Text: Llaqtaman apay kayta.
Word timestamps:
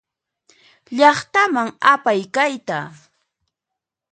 Llaqtaman 0.97 1.69
apay 1.93 2.21
kayta. 2.35 2.77